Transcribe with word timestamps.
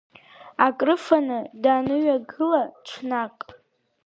Акрыфаны 0.65 1.39
даныҩагыла 1.63 2.61
ҽнак… 2.85 3.37